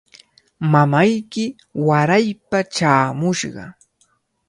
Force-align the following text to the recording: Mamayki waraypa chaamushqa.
Mamayki 0.71 1.43
waraypa 1.87 2.59
chaamushqa. 2.75 3.63